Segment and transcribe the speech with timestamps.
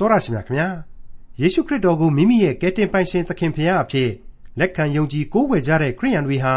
[0.00, 0.68] တော်ရရှိမြခင်ဗျာ
[1.40, 4.10] ယေရှုခရစ်တော်ကိုမိမိရဲ့ကယ်တင်ပိုင်ရှင်သခင်ဖရာအဖြစ်
[4.58, 6.54] လက်ခံယုံကြည်ကိုးကွယ်ကြတဲ့ခရိယန်တွေဟာ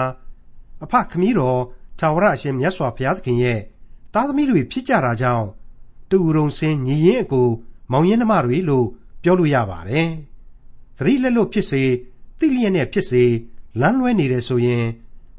[0.84, 1.60] အဖခမည်းတော်
[2.00, 3.60] သာဝရအရှင်မြတ်စွာဘုရားသခင်ရဲ့
[4.14, 5.48] သားသမီးတွေဖြစ်ကြတာကြောင့်
[6.10, 7.50] တူရုံစင်ညီရင်အကို
[7.92, 8.88] မောင်ရင်နှမတွေလို့
[9.24, 10.10] ပြောလို့ရပါတယ်
[10.98, 11.84] သတိလက်လို့ဖြစ်စေ
[12.40, 13.24] တိလျက်နဲ့ဖြစ်စေ
[13.82, 14.86] လမ်းလွဲနေတယ်ဆိုရင်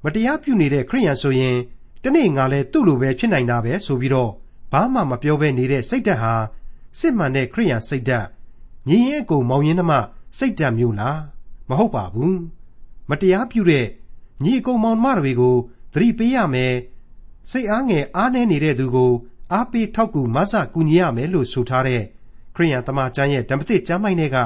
[0.04, 1.56] မတရားပြုနေတဲ့ခရိယန်ဆိုရင်
[2.02, 4.30] တနေ့ငါလဲသူ့လိုပဲဖြစ်နိုင်တာပဲဆိုပြီးတော့
[4.72, 6.34] ဘာမှမပြောဘဲနေတဲ့စိတ်ဓာတ်ဟာ
[6.98, 8.26] စစ်မှန်တဲ့ခရိယန်စိတ်ဓာတ်
[8.88, 9.92] ညီရင်အကိုမောင်ရင်နှမ
[10.38, 11.20] စိတ်ဓာတ်မျိုးလား
[11.68, 12.38] မဟုတ်ပါဘူး
[13.10, 13.86] မတရားပြုတဲ့
[14.42, 15.56] ညီအကိုမောင်နှမတွေကို
[15.92, 16.74] သတိပေးရမယ်
[17.50, 19.12] စိတ်အားငယ်အားနည်းနေတဲ့သူကို
[19.52, 22.02] အားပေးထောက်ကူမဆကူညီရမယ်လို့ဆိုထားတဲ့
[22.54, 24.38] ခရိယန်တမန်ကျမ်းရဲ့ဓမ္မသစ်ကျမ်းပိုင်းတွေက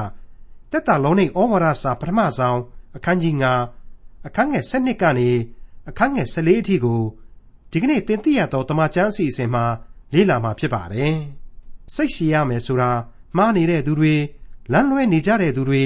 [0.72, 2.58] တက်တာလုံးနေဩဝါဒစာပထမဆုံး
[2.96, 3.34] အခန်းကြီး
[3.80, 5.28] 9အခန်းငယ်7ကနေ
[5.88, 7.00] အခန်းငယ်14အထိကို
[7.70, 9.64] ဒီကနေ့သင်သိရသောတမန်ကျမ်းအစီအစဉ်မှာ
[10.12, 11.18] လေ့လာမှာဖြစ်ပါတယ်။
[11.94, 12.90] စိတ်ရှည်ရမယ်ဆိုတာ
[13.36, 14.14] မှားနေတဲ့သူတွေ
[14.72, 15.82] လမ်းလွဲနေကြတဲ့သူတွေ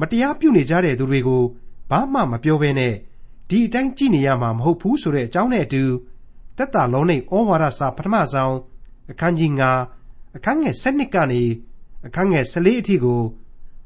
[0.00, 1.42] မတရားပြုနေကြတဲ့သူတွေကို
[1.90, 2.94] ဘာမှမပြောဘဲနဲ့
[3.48, 5.82] ဒီအတိုင်းကြည့်နေရမှာမဟုတ်ဘူးဆိုတဲ့အကြောင်းနဲ့အတူ
[6.56, 8.54] တက်တာလုံးနေဩဝါဒစာပထမဆုံး
[9.10, 9.50] အခန်းကြီး
[9.94, 11.42] 9အခန်းငယ်7ကနေ
[12.06, 13.20] အခန်းငယ်14အထိကို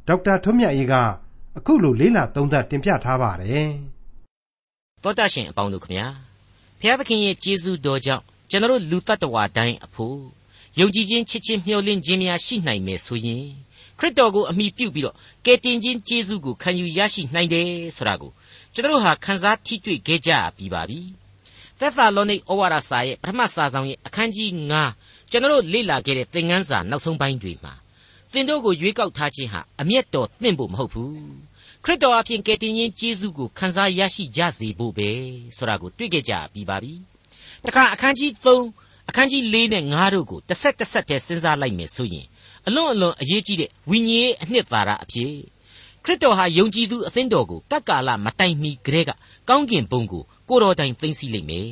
[0.08, 0.94] ဒေါက်တာထွန်းမြတ်အေးက
[1.56, 3.70] အခုလိုလေးလာသုံးသပ်တင်ပြထားပါတယ်။
[5.02, 6.06] သောတာရှင်အပေါင်းတို့ခမညာ
[6.80, 10.37] ဖျားသခင်ရဲ့ကျေးဇူးတော်ကြောင့်ကျွန်တော်လူတ attva တိုင်းအဖို့
[10.80, 13.44] ယုံကြည်ခြင်းချစ်ခြင်းမျှော်လင့်ခြင်းများရှိနိုင်မယ်ဆိုရင်
[13.98, 18.30] ခရစ်တော်ကိုအမိပြုပြီးတော့ကယ်တင်ခြင်းကျေးဇူးကိုခံယူရရှိနိုင်တယ်ဆိုတာကို
[18.74, 21.00] ကျွန်တော်ဟာခန်းစားထိတွေ့ခဲ့ကြပြီးပါပြီ။
[21.80, 24.50] သက်သာလောနိဩဝါဒစာရဲ့ပထမစာဆောင်ရဲ့အခန်းကြီး
[24.90, 27.74] 9ကျွန်တော်လေ့လာခဲ့တဲ့သင်ခန်းစာနောက်ဆုံးပိုင်းတွေမှာ
[28.32, 31.12] သင်တို့ကိုရွေးကောက်ထားခြင်းဟာအမျက်တော်သင့်ဖို့မဟုတ်ဘူး
[31.84, 35.08] ခရစ်တော်အဖင်ကယ်တင်ရှင်ယေရှုကိုခံစားရရှိကြစေဖို့ပဲ
[35.56, 36.92] ဆိုတာကိုတွေ့ကြကြပြီးပါပြီ
[37.66, 42.26] တခါအခန်းကြီး3 အခန်းကြီး4နဲ့5တို့ကိုတစ်ဆက်တစ်ဆက်တည်းစဉ်းစားလိုက်မယ်ဆိုရင်
[42.66, 45.32] အလွန်အလွန်အရေးကြီးတဲ့ဝိညာဉ်ရေးအနှစ်သာရအဖြစ်
[46.04, 49.10] ခရစ်တော်ဟာယုံကြည်သူအသင်းတော်ကိုကပ်ကာလမတိုင်မီကလေးက
[49.48, 51.70] ကောင်းကင်ဘုံကိုကိုတော်တိုင်သိမ့်စီလိမ့်မယ်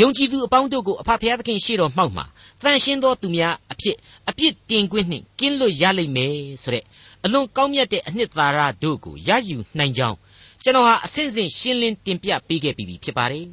[0.00, 2.24] ယုံကြည်သူအပေါင်းတို့ကိုအဖဖျားသခင်ရှေ့တော်မှောက်မှာ
[2.62, 3.96] တန်ရှင်းသောသူများအဖြစ်
[4.28, 6.84] အပြစ်တင်ခွင့်နှင့်ကင်းလွတ်ရလိမ့်မယ်ဆိုတဲ့
[7.24, 10.16] အလွန်ကောင်းမြတ်တဲ့အနှစ်သာရတို့ကိုရယူနိုင်ကြောင်း
[10.62, 13.46] ကျွန်တော်ဟာအစဉ်စဉ်ရှင်းလင်းတင်ပြပေးခဲ့ပြီးဖြစ်ပါတယ်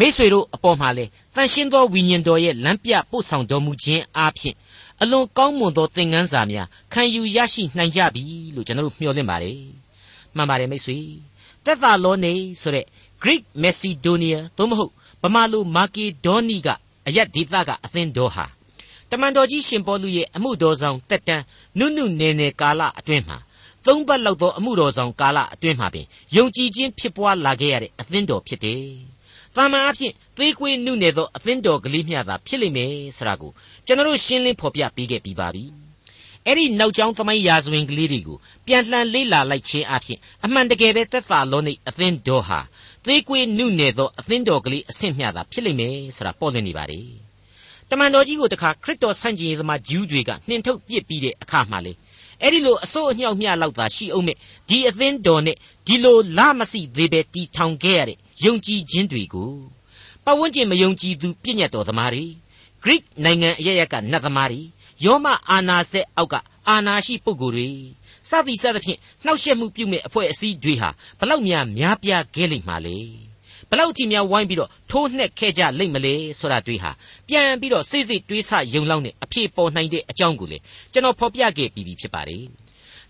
[0.00, 4.56] မိษွေတို့အပေါ်မှာလဲတန်ရှင်းသောဝိညာဉ်တော်ရဲ့လမ်းပြပို့ဆောင်တော်မူခြင်းအားဖြင့်
[5.00, 8.22] အလွန်ကောင်းမွန်သောသင်ခန်းစာများခံယူရရှိနိုင်ကြပြီ
[8.54, 9.58] လို့ကျွန်တော်တို့မျှော်လင့်ပါတယ်
[10.36, 10.98] မှန်ပါတယ်မိษွေ
[11.64, 12.86] တက်သာလောနေဆိုတဲ့
[13.22, 16.68] Greek Macedonia သို့မဟုတ်ဗမာလိုမာကေဒေါနီက
[17.06, 18.44] အယက်ဒေသကအသင်းတော်ဟာ
[19.10, 21.44] တမန်တော်ကြီးရှင်ပေါလုရဲ့အမှုတော်ဆောင်တက်တန်း
[21.78, 23.38] နုနုနယ်နယ်ကာလအတွင်းမှာ
[23.86, 26.06] သုံးပတ်လောက်သောအမှုတော်ဆောင်ကာလအတွင်းမှာပင်
[26.36, 28.84] ယုံကြည်ခြင်းဖြစ်ပွားလာခဲ့ရတဲ့အသင်းတော်ဖြစ်တယ်။
[29.56, 33.52] တာမန်အဖြစ်သေးကွေးနုနယ်သောအသင်းတော်ကလေးမျှသာဖြစ်လိမ့်မယ်ဆိုတာကို
[33.86, 35.64] ကျွန်တော်ရှင်းလင်းဖော်ပြပေးခဲ့ပြီးပါပြီ။
[36.46, 42.60] အဲ့ဒီနောက်ကျောင်းသမိုင်းရာဇဝင်ကလေးတွေကိုပြန်လှန်လေ့လာလိုက်ခြင်းအပြင်အမှန်တကယ်ပဲသက်သာလုံးនៃအသင်းတော်ဟာ
[43.06, 47.00] သေးကွေးနုနယ်သောအသင်းတော်ကလေးအဆင့်မျှသာဖြစ်လိမ့်မယ်ဆိုတာပေါ်လွင်နေပါလေ။
[47.90, 51.92] တမန်တော်ကြီးကိုတခါခရစ်တော်ဆန့်ကျင်ရေးသမားဂျူးတွေကနှင်ထုတ်ပစ်ပြီးတဲ့အခါမှလေ
[52.42, 54.36] အဲ့ဒီလိုအစိုးအညှောက်မျှလောက်သာရှိအောင်မဲ့
[54.68, 55.56] ဒီအသင်းတော်နဲ့
[55.86, 59.52] ဒီလိုလမစီသေးပဲတီထောင်ခဲ့ရတဲ့ ယုံကြည်ခြင်းတွေကို
[60.24, 62.24] ပတ်ဝန်းကျင်မယုံကြည်သူပြည့်ညတ်တော်သမားတွေ
[62.82, 64.60] ဂရိနိုင်ငံအရရက်ကနတ်သမားတွေ
[65.04, 66.34] ယောမအာနာဆက်အောက်က
[66.68, 67.68] အာနာရှိပုဂ္ဂိုလ်တွေ
[68.28, 72.98] စသည်စသဖြင့်နှောက်ယှက်မှုပြုမဲ့အဖွဲ့အစည်းတွေဟာဘလောက်များများပြားခဲ့လိမ့်မှာလေ
[73.70, 76.90] ဘလောက်ထိများဝိုင်းပြီးတော့ထိုးနှက်ခဲ့ကြလိမ့်မလဲဆိုတာတွေးဟာ
[77.28, 80.58] ပြန်ပြီးတော့စိတ်စိတ်တွေးဆယုံလောက်နဲ့အဖြေပေါ်နိုင်တဲ့အကြောင်းကိုလေ
[80.92, 82.44] ကျွန်တော်ဖော်ပြခဲ့ပြီးပြီဖြစ်ပါတယ်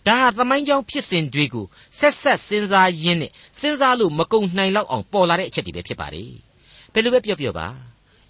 [0.06, 1.66] ဒါဟာသမိုင်းကြောင်းဖြစ်စဉ်တွေကို
[1.98, 3.30] ဆက်ဆက်စဉ်းစားရင်းနဲ့
[3.60, 6.30] စဉ်းစားလို့မကုန်နိုင်လောက်အောင်ပေါ်လာတဲ့အချက်တွေပဲဖြစ်ပါတယ်
[6.92, 7.66] ဘယ်လိုပဲပြောပြောပါ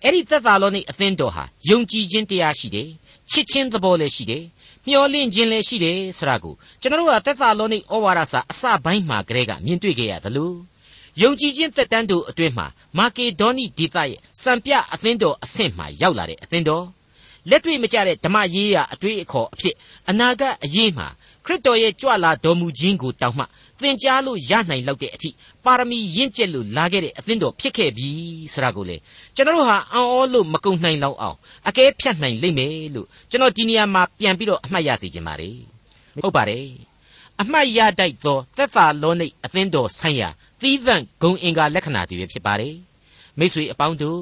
[0.05, 2.89] အဲ့ဒီသက်သာလောနိအသင်းတော်ဟာယုံကြည်ခြင်းတရားရှိတယ်
[3.31, 4.45] ချစ်ခြင်းသဘောလည်းရှိတယ်
[4.87, 10.57] မျှော်လင့်ခြင်းလည်းရှိတယ်ဆိုတာကိုကျွန်တော်တို့ကသက်သာလောနိဩဝါဒစာအစပိုင်းမှာကတည်းကမြင်တွေ့ခဲ့ရတယ်လို့
[11.23, 12.67] ယုံကြည်ခြင်းသက်တမ်းတို့အတွင်းမှာ
[12.99, 16.87] မာကေဒေါနိဒေသရဲ့စံပြအသင်းတော်အဆင့်မှာရောက်လာတဲ့အသင်းတော်
[17.49, 19.75] လက်တွေ့မကျတဲ့ဓမ္မရေးရာအတွေ့အခေါ်အဖြစ်
[20.11, 21.07] အနာဂတ်အရေးမှာ
[21.45, 23.45] ခရစ်တော်ရဲ့ကြွလာတော်မူခြင်းကိုတောင်းမှ
[23.81, 25.31] သင်ကြားလို့ရနိုင်လောက်တဲ့အထိ
[25.65, 28.11] ပါရမီရင့်ကျက်လို့လာခဲ့တဲ့အသင်းတော်ဖြစ်ခဲ့ပြီ
[28.53, 28.97] ဆိုတာကိုလေ
[29.37, 31.37] ကျွန်တော်တို့ဟာအံ့ဩလို့မကုန်နိုင်လောက်အောင်
[31.69, 35.57] အကဲဖြတ်နိုင်လိမ့်မယ်လို့ကျွန်တော်ဒီနေရာမှာပြန်ပြီးတော့အမှတ်ရစေချင်ပါတယ်
[36.23, 36.67] ဟုတ်ပါတယ်
[37.41, 40.29] အမှတ်ရတိုက်သောသက်သာလောနိတ်အသင်းတော်ဆိုင်ရာ
[40.61, 42.75] သီးသန့်ဂုံအင်္ဂါလက္ခဏာတွေပဲဖြစ်ပါတယ်
[43.39, 44.21] မိတ်ဆွေအပေါင်းတို့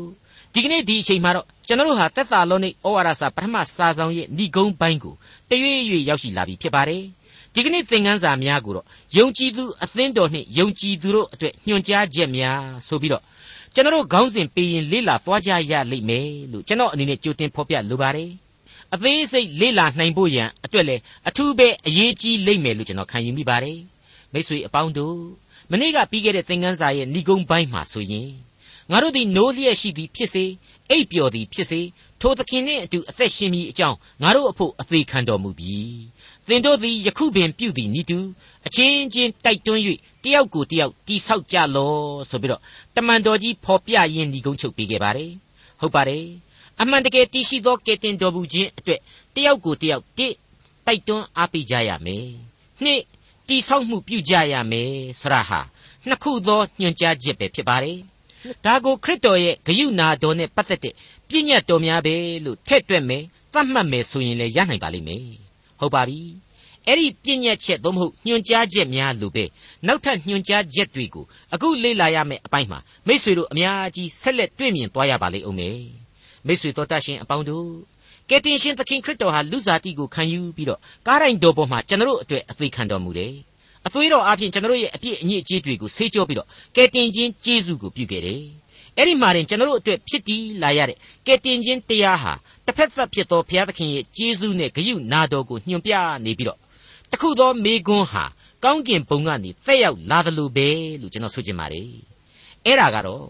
[0.55, 5.15] ဒီကနေ့ဒီအချိန်မှာတော့ကျွန်တော်တို့ဟာသက်သာလောနိဩဝါဒစာပထမစာဆောင်ရဲ့ဏိဂုံးပိုင်းကို
[5.51, 7.03] တရွေ့ရွေ့ရောက်ရှိလာပြီဖြစ်ပါတယ်
[7.55, 8.87] ဒီကနေ့သင်ခန်းစာများကိုတော့
[9.17, 13.23] ယုံကြည်သူအသင်းတော်နှင့်ယုံကြည်သူတို့အတွက်ညွှန်ကြားချက်များဆိုပြီးတော့
[13.75, 18.31] ကျွန်တော်တို့ခေါင်းစဉ်ပေးရင်လေ့လာသွားကြရလိမ့်မယ်လို့ကျွန်တော်အနေနဲ့ကြိုတင်ဖော်ပြလိုပါတယ်
[18.95, 23.79] အသေးစိတ်လေ့လာနိုင်ဖို့ရန်အအတွက်လည်းအထူးပဲအရေးကြီးလိမ့်မယ်လို့ကျွန်တော်ခံယူမိပါတယ်
[24.33, 25.19] မိတ်ဆွေအပေါင်းတို့
[25.71, 28.29] မနေ့ကပြီးခဲ့တဲ့သင်ခန်းစာရဲ့ဏိဂုံးပိုင်းမှာဆိုရင်
[28.91, 30.45] ငါတို့သည်နိုးလျက်ရှိသည်ဖြစ်စေ
[30.91, 31.81] အိပ်ပျော်သည်ဖြစ်စေ
[32.21, 35.77] ထိုသခင်နှင့်အတူအသက်ရှင်မိအကြောင်းငါတို့အဖို့အသေးခံတော်မူပြီ
[36.49, 38.19] သင်တို့သည်ယခုပင်ပြုသည်နိတူ
[38.67, 39.83] အချင်းချင်းတိုက်တွန်း၍
[40.25, 41.95] တယောက်ကိုတယောက်တိဆောက်ကြလော
[42.31, 42.63] ဆိုပြီးတော့
[42.97, 45.33] တမန်တော်ကြီးဖော်ပြရင်းဏိဂုံးချုပ်ပေးခဲ့ပါတယ်
[45.81, 46.25] ဟုတ်ပါတယ်
[46.81, 49.01] အမှန်တကယ်တည်ရှိသောကယ်တင်တော်မူခြင်းအတွက်
[49.35, 50.29] တယောက်ကိုတယောက်တိ
[50.87, 52.27] တိုက်တွန်းအားပေးကြရမယ်
[52.83, 53.03] နှစ်
[53.49, 55.61] တိဆောက်မှုပြုကြရမယ်ဆရာဟာ
[56.09, 57.99] နှစ်ခုသောညွှန်ကြားချက်ပဲဖြစ်ပါတယ်
[58.65, 60.95] ဒါကိုခရစ်တော်ရဲ့ဂယုနာတော်နဲ့ပတ်သက်တဲ့
[61.29, 62.15] ပြည့်ညတ်တော်များပဲ
[62.45, 65.25] လို့ထည့်တွက်မယ်သတ်မှတ်မယ်ဆိုရင်လည်းရနိုင်ပါလိမ့်မယ်
[65.81, 66.21] ဟုတ်ပါပြီ
[66.87, 69.45] အဲ့ဒီပြည့်ညတ်ချက်သို့မဟုတ်ညွှန်ကြားချက်များလို့ပဲ
[69.87, 71.25] နောက်ထပ်ညွှန်ကြားချက်တွေကို
[71.55, 75.79] အခုလေ့လာရမယ့်အပိုင်းမှာမိษွေတို့အများကြီးဆက်လက်တွေ့မြင်သွားရပါလိမ့်အောင်မယ်
[76.47, 77.69] မိษွေတော်တတ်ရှင်အပေါင်းတို့
[78.31, 83.35] ကယ်တင်ရှင်သခင်ခရစ်တော်ဟာလူစားတိကိုခံယူပြီးတော့ကားတိုင်းတော်ပေါ်မှာကျွန်တော်တို့အတွက်အသေးခံတော်မူတယ်
[83.87, 88.43] အသွေးတော်အပြင်ကျွန်တော်တို့ရဲ့အပြစ်အညစ်အကြေးတွေကိုဆေးကြောပြီးတော့ကယ်တင်ခြင်းကျေးဇူးကိုပြုခဲ့တယ်
[88.97, 90.97] အဲ့ဒီမှာတင်ကျွန်တော်တို့အတွက်ဖြစ်တည်လာရတဲ့
[91.27, 92.33] ကယ်တင်ခြင်းတရားဟာ
[92.67, 95.93] တစ်ဖက်သက်ဖြစ်သောဘုရားသခင်ရဲ့ကျေးဇူးနဲ့ဂရုနာတော်ကိုညွှန်ပြ
[96.25, 96.59] နေပြီးတော့
[97.13, 98.25] တခုသောမေကွန်းဟာ
[98.65, 100.69] ကောင်းကင်ဘုံကနေသက်ရောက်လာတယ်လို့ပဲ
[101.01, 101.89] လို့ကျွန်တော်ဆိုချင်ပါတယ်
[102.65, 103.25] အဲ့ဒါကတော့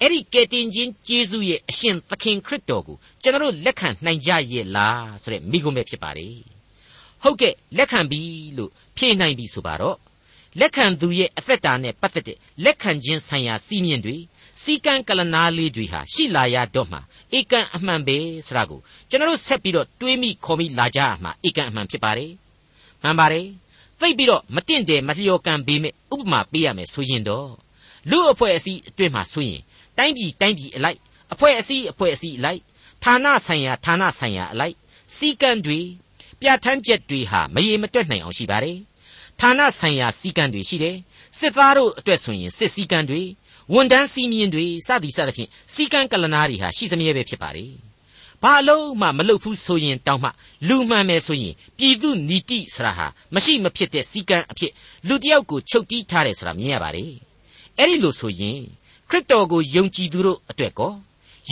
[0.00, 6.34] အဲ့ဒီကယ်တင်ခြင်းကျေးဇူးရဲ့အရှင်သခင်ခရစ်တော်ကိုကျွန်တော်တို့လက်ခံနိုင်ကြရဲ့လားဆိုတဲ့မိကွန်းပဲဖြစ်ပါတယ်
[7.22, 8.20] ဟုတ်ကဲ့လက်ခံပြီ
[8.56, 9.96] လို့ဖြေနိုင်ပြီဆိုပါတော့
[10.60, 14.16] လက်ခံသူရဲ့အသက်တာနဲ့ပတ်သက်တဲ့လက်ခံခြင်းဆိုင်ရာစီးမြင်တွေ
[14.62, 16.98] စီကံကလနာလေးတွေဟာရှိလာရတော့မှ
[17.38, 22.32] ဧကန်အမှန်ပဲဆိုတာကိုကျွန်တော်ဆက်ပြီးတော့တွေးမိခေါ်မိလာကြရမှာဧကန်အမှန်ဖြစ်ပါတယ်
[23.02, 23.46] မှန်ပါတယ်
[24.00, 27.50] သိပြီးတော့မတင့်တယ်မလျော်ကန်ပေးမဲ့ဥပမာပေးရမယ်ဆိုရင်တော့
[28.10, 29.62] လူအဖွဲ့အစည်းအတွင်းမှာဆိုရင်
[29.98, 30.98] တိုင်းပြည်တိုင်းပြည်အလိုက်
[31.32, 32.60] အဖွဲ့အစည်းအဖွဲ့အစည်းအလိုက်
[33.04, 34.74] ဌာနဆိုင်ရာဌာနဆိုင်ရာအလိုက်
[35.16, 35.80] စီကံတွေ
[36.40, 38.78] ပြဋ္ဌာန်းချက်တွေဟာမရေမတွက်နိုင်အောင်ရှိပါတယ်
[39.40, 40.96] ဌာနဆိုင်ရာစီကံတွေရှိတယ်
[41.38, 43.22] စစ်သားတို့အတွက်ဆိုရင်စစ်စည်းကံတွေ
[43.72, 47.72] ဝန်တန်းစီမင်းတွေစသည်စသဖြင့်စီကံကလနာတွေဟာရှိစမြဲပဲဖြစ်ပါတယ်
[48.42, 50.30] ဘာအလုံးမှမလုပ်ဘူးဆိုရင်တောင်းမှ
[50.68, 54.72] လူမှန်မယ်ဆိုရင်ပြည်သူနီတိဆရာဟာမရှိမဖြစ်တဲ့စီကံအဖြစ်
[55.08, 57.12] လူတယောက်ကိုချုပ်တီးထားတယ်ဆိုတာမြင်ရပါတယ်
[57.78, 58.58] အဲ့ဒီလိုဆိုရင်
[59.10, 60.92] ခရစ်တော်ကိုယုံကြည်သူတို့အတွက်ကော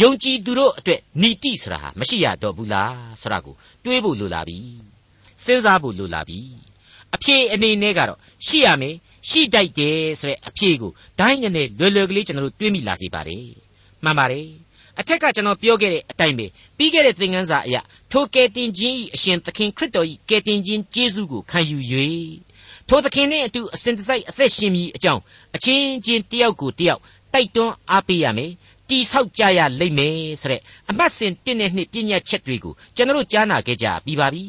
[0.00, 3.55] ယုံကြည်သူတို့အတွက်နီတိဆိုတာဟာမရှိရတော့ဘူးလားဆိုတာကို
[3.85, 4.58] တွေးဖို့လိုလာပြီ
[5.44, 6.38] စဉ်းစားဖို့လိုလာပြီ
[7.14, 8.94] အဖြေအနေနဲ့ကတော့ရှိရမယ်
[9.29, 13.44] ရှိတိုက်တယ်ဆိုတဲ့အဖြေကိုဒိုင်းနဲ့လွယ်လွယ်ကလေးကျွန်တော်တို့တွေးမိလာစေပါတယ်
[14.05, 14.49] မှန်ပါတယ်
[15.00, 16.46] အထက်ကကျွန်တော်ပြောခဲ့တဲ့အတိုင်းပဲ
[16.76, 17.81] ပြီးခဲ့တဲ့သင်ခန်းစာအရာ
[18.12, 21.79] ထိုကယ်တင်ခြင်း၏အရှင်သခင်ခရစ်တော်၏ကယ်တင်ခြင်းကျေးဇူးကိုခံယူ၍
[22.88, 25.20] ထိုသခင်နှင့်အတူအစဉ်တစိုက်အသက်ရှင်မည်အကြောင်း
[25.56, 27.00] အချင်းချင်းတယောက်ကိုတယောက်
[27.34, 28.52] တိုက်တွန်းအားပေးရမယ်
[28.90, 34.44] တိဆောက်ကြရလိမ့်မယ်ဆိုတဲ့အမှတ်စဉ်1နဲ့2ပြည့်ညတ်ချက်တွေကိုကျွန်တော်တို့ကြားနာခဲ့ကြပြီးပါပြီ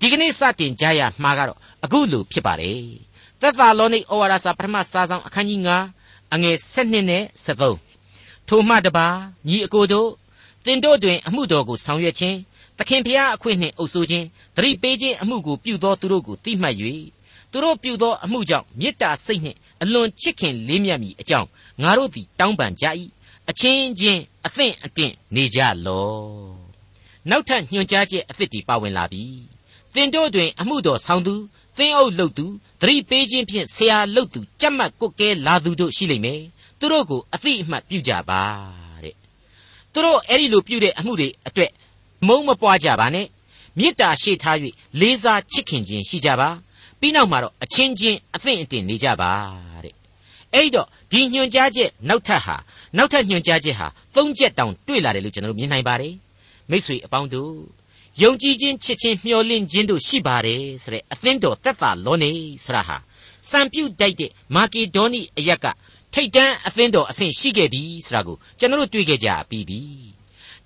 [0.00, 2.80] ဒီကနေ့စတင်ကြရမှာကတော့အခုလိုဖြစ်ပါတယ်
[3.40, 5.60] သက်သာလောနိဩဝါဒစာပထမစာဆောင်အခန်းကြီး
[5.96, 7.24] 9အငယ်7နဲ့
[7.84, 9.06] 73ထိုမှတပါ
[9.48, 10.10] ညီအကိုတို့
[10.64, 12.38] တင်တို့တွင် အမှုတော်ကိုဆောင်ရွက်ခြင်း
[12.78, 14.26] သခင်ဖျားအခွင့်နှင့်အုပ်ဆိုးခြင်း
[14.56, 16.76] သတိပေးခြင်းအမှုကိုပြုသောသူတို့ကိုတိမှတ်၍
[17.50, 21.48] သူတို့ပြုသောအမှုကြောင့်မေတ္တာစိတ်နှင့်အလွန်ချစ်ခင်လေးမြတ်မိအကြောင်း
[21.82, 22.86] ငါတို့သည်တောင်းပန်ကြ၏
[23.50, 26.08] အချင်းချင်းအသင့်အတင့်နေကြလော
[27.30, 29.24] နောက်ထပ်ညွှန်ကြားချက်အသစ်တွေပါဝင်လာပြီ
[29.94, 31.34] တင်တို့တွင် အမှုတော်ဆောင်သူ
[31.76, 32.46] သင်းအုပ်လုပ်သူ
[32.80, 36.42] သတိပေးခြင်းဖြင့်ဆရာလုပ်သူကြက်မှတ်ကွက်ကဲလာသူတို့ရှိလိမ့်မယ်
[36.78, 38.42] သူတို့ကိုအသိအမှတ်ပြုကြပါ
[39.04, 39.14] တဲ့
[39.92, 41.70] သူတို့အဲ့ဒီလိုပြုတဲ့အမှုတွေအတွက်
[42.26, 43.26] မုံမပွားကြပါနဲ့
[43.78, 44.56] မေတ္တာရှိထား၍
[45.00, 46.48] လေးစားချစ်ခင်ခြင်းရှိကြပါ
[47.00, 49.32] ပြီးနောက်မှာတော့အချင်းချင်းအသင့်အတင်နေကြပါ
[49.84, 49.94] တဲ့
[50.54, 52.56] အဲ့တော့ဒီညွှန်ကြားချက်နောက်ထပ်ဟာ
[52.96, 53.86] နောက်ထပ်ညွှန်ကြားချက်ဟာ
[54.16, 56.14] သုံးချက်တောင်တွေ့လာတယ်လို့ကျွန်တော်တို့မြင်နိုင်ပါတယ်
[56.70, 57.54] မိษွေအပေါင်းတို့
[58.22, 62.30] ယုံကြည်ခြင်းချစ်ခြင်းမျှော်လင့်ခြင်းတို့ရှိပါတယ်ဆိုတဲ့အသင်းတော်သက်သာလောနေ
[62.64, 62.96] ဆရာဟာ
[63.50, 65.66] စံပြုတ်တိုက်တဲ့မာကီဒေါနီအရက်က
[66.14, 69.80] ထိတ်တန်းအသင်းတော်အဆင့်ရှိခဲ့ပြီဆိုတာကိုကျွန်တော်တို့တွေ့ခဲ့ကြပြီးပြီ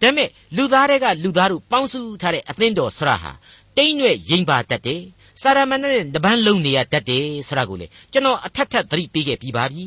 [0.01, 3.33] ဒါပေမဲ့လူသားတွေကလူသားတို့ပေါင်းစုထားတဲ့အသင်းတော်ဆရာဟာ
[3.77, 5.03] တိမ့်ရွဲ့ရင်ပါတတ်တယ်
[5.43, 9.85] စာရမဏေနဲ့တပန်းလုံးနေရတတ်တယ်ဆိုတာကိုလေကျွန်တော်အထက်ထပ်သတိပေးခဲ့ပြီးပါပြီ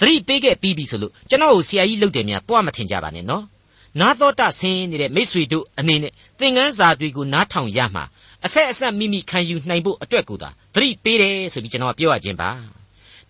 [0.00, 3.44] သတိပေးခဲ့ပြီးပြီဆိုလို့ကျွန်တော်ကိုဆရာကြီးလုပ်တယ်များတွားမထင်ကြပါနဲ့နော်
[4.00, 8.04] နာတော်တာဆင်းနေတဲ့မိษွေတို့အနေနဲ့သင်ငန်းစာတွေကိုနားထောင်ရမှာ
[8.44, 12.50] အဆက်အဆက်မိမိခံယူနိုင်ဖို့အတွက်ကိုသာသတိပေးတယ်ဆိုပြီးကျွန်တော်ပြောရခြင်းပါ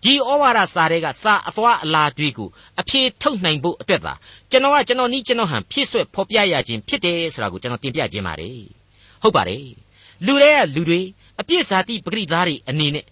[0.03, 2.49] ဒီဩဝါဒစာတွေကစာအသွားအလာတွေကို
[2.79, 4.13] အဖြေထုတ်နိုင်ဖို့အတွက်သာ
[4.51, 8.57] ကျွန်တော်ကကျွန်တော်နီးကျွန်တော်ဟန်ဖြစ်ဆွဲဖော်ပြရခြင်းဖြစ်တယ်ဆိုတာကိုကျွန်တော်တင်ပြခြင်းပါတယ်
[9.21, 9.63] ဟုတ်ပါတယ်
[10.25, 11.01] လူတွေကလူတွေ
[11.39, 13.05] အပြစ်စားတိပဂရိသားတွေအနေနဲ့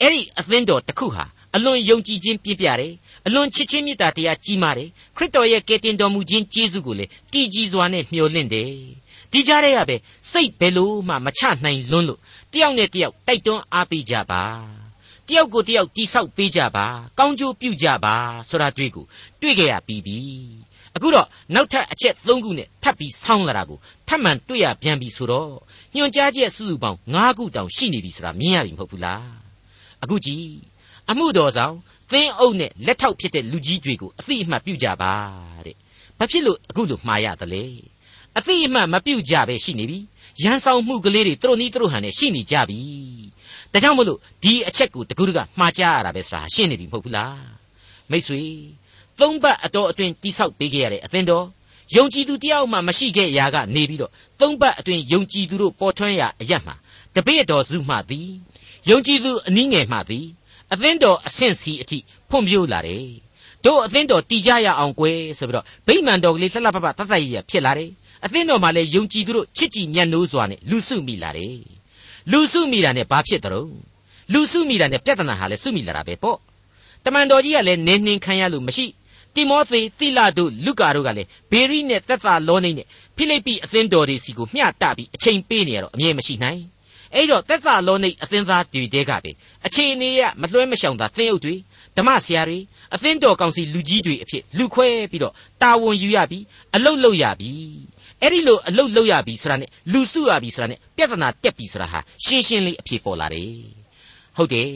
[0.00, 2.92] အဲ့ဒီအသင်းတော်တစ်ခုဟာ အလွန်ယုံကြည်ခြင်းပြည့်ပြတယ်
[3.26, 8.72] အလွန်ချစ်ချင်းမေတ္တာတရားကြီးမားတယ်ခရစ်တော်ရဲ့ကယ်တင်တော်မူခြင်းကျေးဇူးကိုလေတည်ကြည်စွာနဲ့မျှော်လင့်တယ်
[9.32, 9.96] ဒီကြားထဲကပဲ
[10.30, 12.20] စိတ်ဘယ်လို့မှမချနိုင်လွန်းလို့
[12.52, 14.42] တယောက်နဲ့တယောက်တိုက်တွန်းအားပေးကြပါ
[15.28, 16.86] တယောက်ကိုတယောက်တိဆောက်ပေးကြပါ
[17.18, 18.14] ကောင်းကျိုးပြုကြပါ
[18.48, 19.04] ဆိုတာတွေ့ကို
[19.40, 20.18] တွေ့ကြရပြီးပြီ
[20.96, 23.78] အခုတော့နောက်ထပ်အချက်၃ခုနဲ့ထပ်ပြီးဆောင်းလာတာကို
[24.08, 25.52] ထပ်မံတွေ့ရပြန်ပြီဆိုတော့
[25.96, 29.24] ညွန်ကြားချက်စုစုပေါင်း၅ခုတောင်ရှိနေပြီဆိုတာမြင်ရပြီမဟုတ်ဘူးလား
[30.02, 30.44] အခုကြည့်
[31.10, 31.74] အမှုတော်ဆောင်
[32.10, 35.12] သင်းအုပ်နဲ့လက်ထောက်ဖြစ်တဲ့လူကြီးတွေကိုအသိအမှတ်ပြုကြပါ
[35.66, 35.76] တဲ့
[36.18, 37.64] ဘာဖြစ်လို့အခုလိုမှားရသလဲ
[38.38, 39.98] အသိအမှတ်မပြုကြပဲရှိနေပြီ
[40.42, 42.80] ရန်ဆောင်မှုကလေးတွေသူတို့နီးသူတို့ဟန်နဲ့ရှိနေကြပြီ
[43.72, 47.50] ဒါကြောင့်မလို့ဒီအချက်ကိုတကူတကမှားကြရတာပဲဆိုတာရှင်းနေပြီမဟုတ်ဘူးလား
[48.10, 48.42] မိတ်ဆွေ
[49.20, 51.46] သုံးပတ်အတော်အတွင်းတိဆောက်ပေးခဲ့ရတဲ့အသင်းတော်
[51.96, 56.74] ယုံကြည်သူတယောက်မှမရှိခဲ့ရာကနေပြီးတော့သုံးပတ်အတွင်းယုံကြည်သူတို့ပေါ်ထွန်းရအရက်မှာ
[57.14, 58.30] တပည့်တော်စုမှသည်
[58.90, 60.26] ယုံကြည်သူအနည်းငယ်မှသည်
[60.72, 61.98] အသင်းတော်အဆင့်စီအထိ
[62.30, 63.04] ဖွံ့ဖြိုးလာတယ်
[63.64, 67.90] တို့အသင်းတော်တည်ကြရအောင်ကွယ်ဆိုပြီးတော့ဗိမာန်တော်ကလေးလှလှပပတတ်တတ်ရရဖြစ်လာတယ်
[68.24, 71.58] အသင်းတော်မှာလည်းယုံကြည်သူတို့ချစ်ကြည်မြတ်နိုးစွာနဲ့လူစုမိလာတယ်
[72.32, 73.68] လူစုမိတာနဲ့ဘာဖြစ်တော့
[74.32, 76.38] လူစုမိတာနဲ့ပြဿနာဟာလည်းစုမိလာတာပဲပေါ့
[77.04, 78.86] တမန်တော်ကြီးကလည်းနင်းနှင်းခံရလို့မရှိ
[79.34, 82.86] တိမောသေတိလတို့လူကာတို့ကလည်းဘေရိနဲ့သက်သာလောနေနဲ့
[83.16, 86.60] ဖိလိပ္ပိအသင်းတော်တွေစီကိုမျှတပြီးအချိန်ပေးနေရတော့အမြဲမရှိနိုင်
[87.14, 89.30] အဲ့တော့သက်သာလောနေအသင်းသားတွေတဲကပဲ
[89.66, 91.54] အချိန်နေရမလွှဲမရှောင်သာသင်းအုပ်တွေ
[91.96, 92.58] ဓမ္မဆရာတွေ
[92.94, 97.60] အသင်းတော်ကောင်စီလူကြီးတွေအဖြစ်လူခွဲပြီးတော့တာဝန်ယူရပြီးအလုတ်လုတ်ရပြီး
[98.22, 103.52] အဲ့ဒီလိုအလုတ်လုတ်ရပြီးဆိုတာနဲ့လူစုရပြီးဆိုတာနဲ့ပြဿနာတက်ပြီးဆိုတာဟာရှင်းရှင်းလေးအဖြေပေါ်လာတယ်
[104.36, 104.68] ဟုတ်တယ်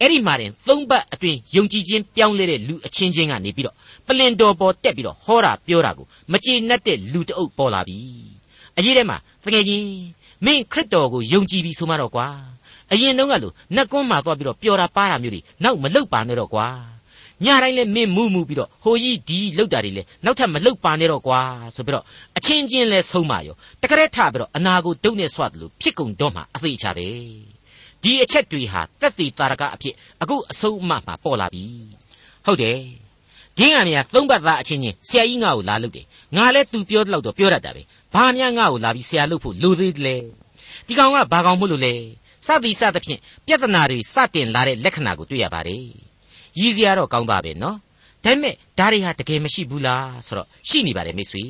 [0.00, 7.98] အဲ့ဒီမှာတင်သုံးပတ်အတွင်းယုံကြည်ခြင်းပြောင်းလဲတဲ့လူအချင်းချင်းကနေပြီးတော့ပလင်တော်ပေါ်တက်ပြီးတော့ဟောတာပြောတာကိုမကျေနပ်တဲ့လူတအုပ်ပေါ်လာပြီ
[8.78, 9.86] အရေးထဲမှာတကယ်ချင်း
[10.44, 12.26] မင်းခရစ်တော်ကိုယုံကြည်ပြီဆိုမှတော့ကွာ
[12.92, 16.66] အရင်တုန်းကလို့နှက်ကွန်းမှာသွားပြီးတော့ပျော်တာပါတာမျိုးတွေနောက်မလုတ်ပါနဲ့တော့ကွာ
[17.44, 21.40] ညတိုင်းလဲမင်းမူးမူပြီးတော့ဟိုကြီးဒီလုတ်တာတွေလဲနောက်ထပ်မလုတ်ပါနဲ့တော့ကွာ
[21.74, 22.04] ဆိုပြီးတော့
[22.36, 27.08] အချင်းချင်းလဲဆုံးပါရောတကရက်ထပြီးတော့အနာကိုဒုတ်နဲ့ဆွတယ်လို့ဖြစ်ကုန်တော့မှအသေးချပဲ
[28.02, 31.64] ဒီအချက်တွေဟာတက်သေးတာရကအဖြစ်အခုအဆုံးအမမှာပေါ်လာပြီ
[32.46, 32.78] ဟုတ်တယ်
[33.58, 36.06] ဒင်းကမြာသုံးပတ်သားအချင်းချင်းဆရာကြီးငါ့ကိုလာလို့တယ်
[36.36, 37.82] ငါလဲသူပြောတော့တော့ပြောတတ်တာပဲ
[38.14, 40.16] ဘာများငါ့ကိုလာပြီးဆရာလို့ဖို့လိုသေးတယ်လေ
[40.86, 41.94] ဒီကောင်ကဘာကောင်မို့လို့လဲ
[42.46, 45.84] စသည်စသဖြင့်ပြဿနာတွေစတင်လာတဲ့လက္ခဏာကိုတွေ့ရပါတယ်
[46.58, 47.76] ရည်စရာတော့ကောင်းသားပဲနော်
[48.24, 51.44] ဒါပေမဲ့ဒါတွေဟာတကယ်မရှိဘူးလားဆိုတော့ရှိနေပါတယ်မိတ်ဆွေ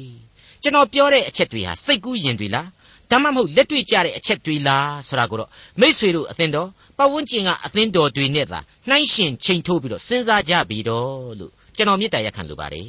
[0.62, 2.68] ကျွန်တော်ပြောတဲ့အချက်တွေဟာစိတ်ကူးရင်တွေလား
[3.10, 6.68] ဒါမှမဟုတ်လက်တွေ့ကြတဲ့အချက်တွေလားဆိုတာကိုတော့မိษွေတို့အသင်းတော်
[6.98, 12.88] ပတ်ဝန်းကျင်ကအသင်းတော်တွေနဲ့သာနှိုင်းရှင်ချိန်ထိုးပြီးတော့စဉ်းစားကြပြီတော့လို့ ကျွန်တော်မေတ္တာရက်ခံလိုပါတယ်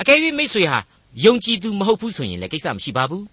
[0.00, 0.78] အကယ်၍မိတ်ဆွေဟာ
[1.24, 3.24] ယုံကြည်သူမဟုတ်ဘူးဆိုရင်လည်းကိစ္စမရှိပါဘူး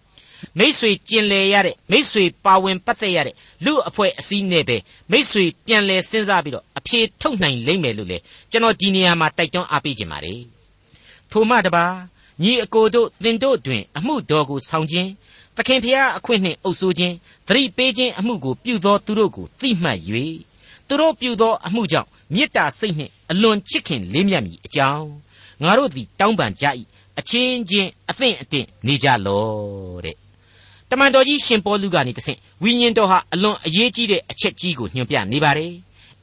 [0.58, 4.78] မိတ်ဆွေကျင်လည်ရတဲ့မိတ်ဆွေပါဝင်ပတ်သက်ရတဲ့လူအဖွဲ့အစည်းနဲ့ပဲ
[5.12, 8.18] မိတ်ဆွေပြန်လည်စဉ်းစားပြီးတော့အဖြေထုတ်နိုင်လိမ့်မယ်လို့လေ
[8.52, 10.42] ကျွန်တော်ဒီနေရာမှာတိုက်တွန်းအားပေးခြင်းပါတယ်
[11.32, 11.86] ထိုမှတပါ
[12.44, 15.10] ညီအကိုတို့တင်တို့တွင် အမှုတော်ကိုဆောင်ခြင်း
[15.56, 17.16] သခင်ဖျားအခွင့်နှင့်အုပ်ဆိုးခြင်း
[17.48, 20.00] သတိပေးခြင်းအမှုကိုပြုသောသူတို့ကိုသိမှတ်၍
[20.88, 25.08] သူတို့ပြုသောအမှုကြောင့်မေတ္တာစိတ်နှင့် အလွန်ချစ်ခင်လေးမြတ်မည်အကြောင်း
[25.64, 26.66] ငါတို့သည်တောင်းပန်ကြ၏
[27.20, 29.46] အချင်းချင်းအသင့်အတင့်နေကြလော
[30.06, 30.16] တဲ့
[30.90, 35.72] တမန်တော်ကြီးရှင်ပေါလုကနေတဆင့်ဝိညာဉ်တော်ဟာအလွန်အရေးကြီးတဲ့အချက်ကြီးကိုညွှန်ပြနေပါတယ်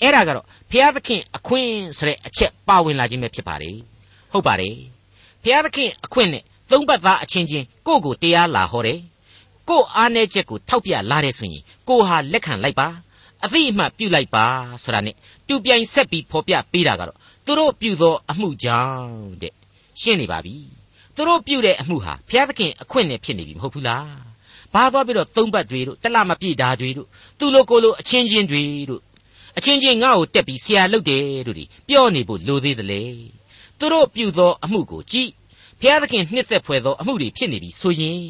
[0.01, 3.77] အဲ့ဒါကတော့ဖျားသခင်အခွင့်ဆိုတဲ့အချက်ပါဝင်လာခြင်းပဲဖြစ်ပါတယ်
[4.33, 4.77] ဟုတ်ပါတယ်
[5.43, 9.01] ဖျားသခင်အခွင့်နဲ့သုံးပတ်သားအချင်းချင်းကိုယ့်ကိုတရားလာဟောတယ်
[9.69, 12.89] ကို့အားနည်းချက်ကိုထောက်ပြလာတဲ့ဆိုရင်ကိုဟာလက်ခံလိုက်ပါ
[13.45, 14.45] အသိအမှတ်ပြုလိုက်ပါ
[14.83, 15.17] ဆိုတာနဲ့
[15.49, 19.55] တူပြိုင်ဆက်ပြီးဖော်ပြပေးတာကတော့သူတို့ပြုသောအမှုကြောင့်တဲ့
[20.01, 20.55] ရှင်းနေပါပြီ
[21.15, 24.09] သူတို့ပြုတဲ့အမှုဟာဘုရားသခင်အခွင့်နဲ့ဖြစ်နေပြီမဟုတ်ဘူးလား
[24.75, 27.09] ဘာသွားပြီးတော့သုံးပတ်တွေတို့တလမပြည့်တာတွေတို့
[27.39, 29.01] သူလိုကိုလိုအချင်းချင်းတွေတို့
[29.59, 33.03] အချင်းချင်းငါ့ကိုတက်ပြီးဆရာလုပ်တယ်တို့ဒီပြောနေဖို့လိုသေးတယ်လေ
[33.79, 35.31] သူတို့ပြုသောအမှုကိုကြည့်
[35.81, 38.23] ဘုရားသခင်နှစ်သက်ဖွယ်သောအမှုတွေဖြစ်နေပြီဆိုရင်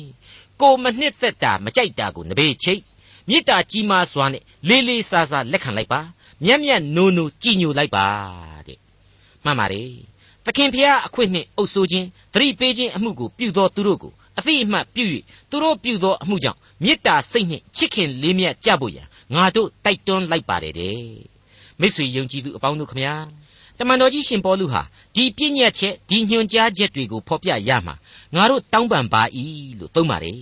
[0.60, 2.82] ကိုမနှစ်သက်တာမကြိုက်တာကိုနဘေးချိတ်
[3.28, 6.00] မေတ္တာကြီးမားစွာနဲ့လေးလေးစားစားလက်ခံလိုက်ပါ
[6.44, 8.06] မျက်မျက်နိုးနိုးကြည်ညိုလိုက်ပါ
[8.66, 8.78] တဲ့
[9.44, 9.90] မှန်ပါတယ်
[10.44, 15.04] သခင်ဖျားအခွင့်နှင့်အုပ်ဆိုးခြင်းသတိပေးခြင်းအမှုကိုပြုသောသူတို့ကိုအသိအမှတ်ပြု၍
[15.50, 20.98] သူတို့ပြုသောအမှုကြောင့်မေတ္တာစိတ်နှင့်ချစ်ခင်လေးမြတ်ကြဖို့ရန်ငါတို့တိုက်တွန်းလိုက်ပါတယ်တဲ့
[21.80, 23.14] မိတ်ဆွေယုံကြည်သူအပေါင်းတို့ခမညာ
[23.78, 24.82] တမန်တော်ကြီးရှင်ပေါလုဟာ
[25.14, 27.94] ဒီပြည့်ညက်ချက်ဒီညွှန်ကြားချက်တွေကိုဖော်ပြရမှာ
[28.34, 29.22] ငါတို့တောင်းပန်ပါ၏
[29.78, 30.38] လို့သုံးပါတယ်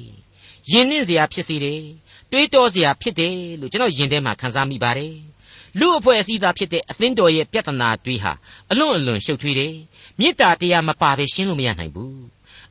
[0.71, 1.83] ယဉ်နှင်းစရာဖြစ်စေတယ်
[2.31, 5.15] တွေးတောစရာဖြစ်တယ်လို့ကျွန်တော်ယင်ထဲမှာခန်းစားမိပါတယ်
[5.81, 8.33] လူအဖွဲ့အစည်းသားဖြစ်တဲ့အသင်းတော်ရဲ့ပြဿနာတွေဟာ
[8.71, 9.75] အလွန်အလွန်ရှုပ်ထွေးတယ်
[10.19, 12.23] မေတ္တာတရားမပါဘဲရှင်းလို့မရနိုင်ဘူး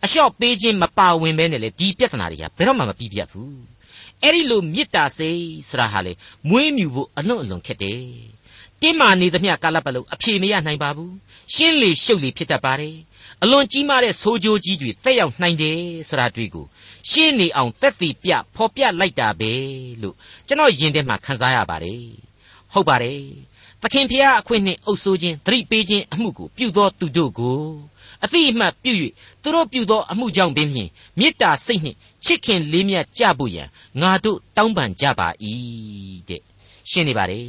[0.03, 3.55] အလျှော့ပေးခြင်းမပါဝင်ဘဲနဲ့လေဒီပြဿနာတွေကဘယ်တော့မှမပြီးပြတ်ဘူး
[4.21, 6.13] အဲ့ဒီလိုမေတ္တာစိတ်ဆိုတာဟာလေ
[6.49, 8.01] မွေးမြူဖို့အလွန်အလွန်ခက်တယ်
[8.81, 11.13] တင်းမာနေသမျှကာလပတ်လုံးအဖြေမရနိုင်ပါဘူး
[11.53, 12.95] ရှင်းလေရှုပ်လေဖြစ်တတ်ပါတယ်
[13.43, 15.79] အလွန်ကြီးမားတဲ့ဆိုးကြိုးကြီးတွေတက်ရောက်နိုင်တယ်
[16.09, 16.65] ဆိုတာတွေ့ကို
[17.09, 19.51] ရှင်းနေအောင်တက်တည်ပြဖော်ပြလိုက်တာပဲ
[20.01, 20.15] လို့
[20.47, 22.30] ကျွန်တော်ယင်ထဲမှာခန်းစားရပါတယ်
[22.73, 23.21] ဟုတ်ပါတယ်
[23.81, 27.59] သခင်ဖျားအခွင့်နှင့်အုပ်ဆိုးခြင်းသတိပေးခြင်းအမှုကိုပြုသောသူတို့ကို
[28.23, 28.93] အတိအမှတ်ပြု၍
[29.41, 33.67] သူတို့ပြုသောအမှုကြောင့်ပင်ဖြင့်မေတ္တာစိတ်နှင့်ချစ်ခင်လေးမြတ်ကြဖို့ရန်
[34.01, 35.27] ငါတို့တောင်းပန်ကြပါ၏
[36.29, 36.41] တဲ့
[36.89, 37.47] ရှင်းနေပါတယ်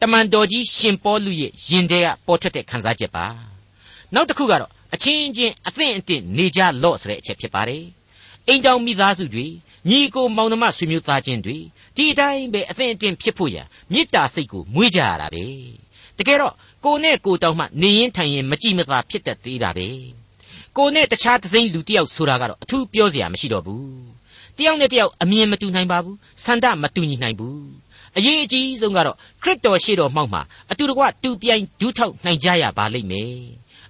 [0.00, 3.26] တမန်တော်ကြီးရှင်ပေါလုရဲ့ယင်ထဲကပေါ်ထွက်တဲ့ခန်းစားချက်ပါ
[4.14, 7.84] နောက်တစ်ခုကတော့အချင်းချင်းအသင့်အတင့်နေကြလော့ဆိုတဲ့အချက်ဖြစ်ပါတယ်
[8.46, 9.46] အိမ်တောင်မိသားစုတွေ
[9.88, 11.56] ညီကိုမောင်နှမဆွေမျိုးသားချင်းတွေ
[11.96, 13.56] ဒီအတိုင်းပဲအသင့်အတင့်ဖြစ်ဖို့ရ
[13.92, 15.44] မေတ္တာစိတ်ကိုမွေးကြရတာပဲ
[16.18, 19.88] တကယ်တော့ကိုနဲ့ကိုတောင်မှနေရင်ထိုင်ရင်မကြည့်မသာဖြစ်တတ်သေးတာပဲ
[20.76, 23.86] ကိုနဲ့တခြားတစိမ့်လူတယောက်ဆိုတာကတော့အထူးပြောစရာမရှိတော့ဘူး
[24.58, 27.60] တယောက်နဲ့တယောက်အမြင်မတူနိုင်ပါဘူးဆန္ဒမတူညီနိုင်ဘူး
[28.16, 33.36] အရေးအကြီးဆုံးကတော့ခရစ်တော်ရှေ့တော်မှောက်မှာအတူတကွတူပြိုင်ဒူးထောက်နိုင်ကြရပါလိမ့်မယ်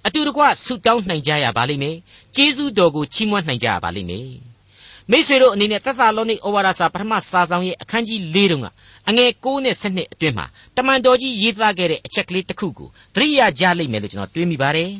[0.07, 1.97] အတူတကွဆုတောင်းနိုင်ကြရပါလိမ့်မယ်
[2.37, 4.29] ကျေးဇူးတော်ကိုချီးမွမ်းနိုင်ကြရပါလိမ့်မယ်
[5.12, 8.68] မိษွေတို့အနေနဲ့သက်သာလောနိဩဝါဒစာပထမစာဆောင်ရဲ့အခန်းကြီး၄တုန်းက
[9.10, 10.46] အငယ်9နဲ့10အတွင်းမှာ
[10.78, 14.92] တမန်တော်ကြီးရေးသားခဲ့တဲ့အချက်ကလေးတစ်ခုကိုသတိရကြလိမ့်မယ်လို့ကျွန်တော်တွေးမိပါတယ်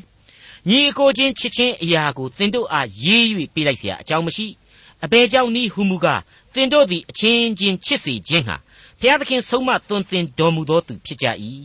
[0.70, 4.48] ညီအကိုချင်းချစ်ချင်းအရာကိုသင်တို့အားရေး၍ပေးလိုက်เสียအကြောင်းမရှိ
[5.04, 6.22] အဘယ်ကြောင့်နည်းဟုမူကား
[6.54, 8.56] သင်တို့သည်အချင်းချင်းချစ်စေခြင်းဟာ
[9.00, 11.28] ဘုရားသခင်ဆုံးမသွန်သင်တော်မူသောသူဖြစ်ကြ၏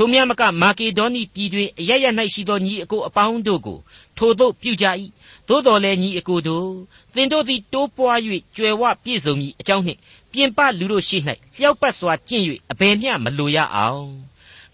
[0.00, 3.78] ထိုမြတ်မကမာကေဒေါနိပြည်တွင်အရရ၌ရှိသောညီအကိုအပေါင်းတို့ကို
[4.16, 4.86] ထိုသို့ပြုကြ၏
[5.48, 6.70] သို့တော်လည်းညီအကိုတို့
[7.14, 8.18] သင်တို့သည်တိုးပွား၍
[8.56, 9.98] ကြွယ်ဝပြည့်စုံမည်အကြောင်းနှင့်
[10.32, 11.18] ပြင်ပလူတို့ရှိ၌
[11.54, 14.08] လျှောက်ပတ်စွာကျင့်၍အဘယ်မျှမလိုရအောင်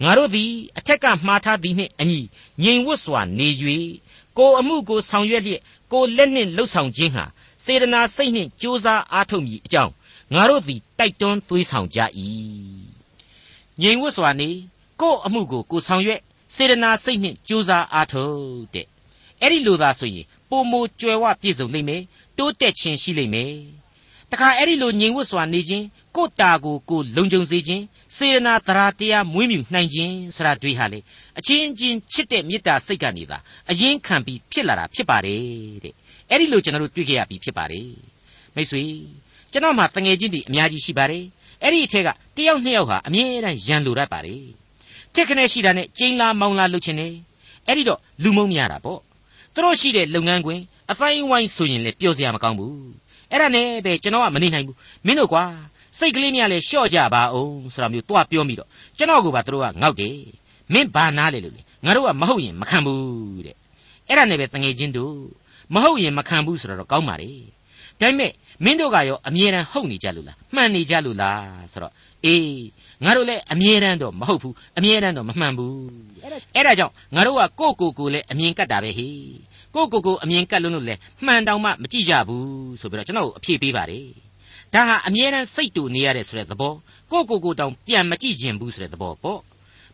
[0.02, 2.20] ငါတို့သည်အထက်ကမှားထားသည်နှင့်အညီ
[2.62, 3.48] ငြိမ်ဝတ်စွာနေ၍
[4.38, 5.62] ကိုအမှုကိုဆောင်ရွက်လျက်
[5.92, 7.24] ကိုလက်နှင့်လှုပ်ဆောင်ခြင်းဟာ
[7.64, 9.92] စေတနာစိတ်နှင့်ကြိုးစားအားထုတ်မည်အကြောင်း
[10.34, 12.00] ငါတို့သည်တိုက်တွန်းသွေးဆောင်ကြ၏
[13.80, 14.50] ငြိမ်ဝတ်စွာနေ
[15.00, 16.20] ကိုအမှုကိုကိုဆောင်ရွက်
[16.54, 18.86] စေတနာစိတ်နှင့်ကြိုးစားအားထုတ်တဲ့
[19.40, 22.02] အဲ့ဒီလိုသာဆိုရင်ပုံမကြွယ်ဝပြည့်စုံလိမ့်မယ်
[22.38, 23.52] တိုးတက်ခြင်းရှိလိမ့်မယ်
[24.30, 25.84] တခါအဲ့ဒီလိုငြိမ်ဝတ်စွာနေခြင်း
[26.16, 27.82] ကိုတာကိုကိုလုံခြုံစေခြင်း
[28.16, 30.98] စေရနာတရားတရားမွေးမြူနိုင်ခြင်းဆရာတွေဟာလေ
[31.38, 33.38] အချင်းချင်းချစ်တဲ့မေတ္တာစိတ်ကနေသာ
[33.70, 35.42] အရင်ခံပြီးဖြစ်လာတာဖြစ်ပါတယ်
[35.85, 35.94] တဲ့
[36.30, 37.88] အဲ့ဒီလိုကျွန်တော်တို့တွေ့ကြရပြီးဖြစ်ပါတယ်
[38.54, 38.83] မိတ်ဆွေ
[39.52, 41.24] ကျွန်တော်မှတငယ်ချင်းတွေအများကြီးရှိပါတယ်
[41.62, 44.42] အဲ့ဒီအထက်ကတယောက်နှစ်ယောက်ဟာအမြဲတမ်းရန်လိုတတ်ပါတယ်
[45.14, 47.12] ထက်ခနဲ့ရှိတာနဲ့ကျင်းလာမောင်းလာလုပ်ချင်တယ်
[47.66, 49.00] အဲ့ဒီတော့လူမုံများတာပေါ့
[49.55, 52.74] သူတို့ရှိတဲ့လုပ်ငန်းခွင်အဖိုင်းဝိုင်းဆိုရင်လည်းပြောစရာမကောင်းဘူး
[53.31, 55.44] အဲ့ဒါနဲ့ပဲကျွန်တော်ကမနေနိုင်ဘူးမင်းတို့ကွာ
[55.98, 60.16] စိတ်ကလေးများလည်းရှော့ကြပါအောင်ဆိုတာမျိုးတွားပြောမိတော့ကျွန်တော်ကပါသူတို့ကငေါက်တယ်
[60.72, 63.57] မင်းဘာနားလေလို့လေငါတို့ကမဟုတ်ရင်မခံဘူးတဲ့
[64.09, 65.14] အဲ့ဒါနဲ့ပဲတငယ်ချင်းတို့
[65.74, 67.31] မဟုတ်ရင်မခံဘူးဆိုတော့ကောင်းပါလေ
[68.00, 68.33] ဒါပေမဲ့
[68.64, 71.92] မင်းတို့ကရောအမြဲတမ်းဟုတ်နေကြလို့လားမှန်နေကြလို့လားဆိုတော့
[72.24, 72.64] အေး
[73.04, 75.76] ငါတို့လည်းအမြဲတမ်းတော့မဟုတ်ဘူးအမြဲတမ်းတော့မမှန်ဘူး
[76.54, 79.16] အဲ့ဒါကြောင့်ငါတို့ကကိုကိုကိုလည်းအမြင်ကတ်တာပဲဟေး
[79.74, 84.06] ကိုကိုကိုအမြင်ကတ်လို့လို့လည်းမှန်တောင်မှမကြည့်ကြဘူးဆိုပြီးတော့ကျွန်တော်အဖြေပေးပါတယ်
[84.74, 86.74] ဒါဟာအမြဲတမ်းစိတ်တူနေရတဲ့ဆိုတဲ့သဘော
[87.12, 89.40] ကိုကိုကိုတောင်ပြန်မကြည့်ခြင်းဘူးဆိုတဲ့သဘောပေါ့